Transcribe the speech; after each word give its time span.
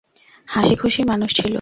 হাসি, 0.47 0.75
খুশি 0.75 1.01
মানুষ 1.03 1.29
ছিল। 1.35 1.49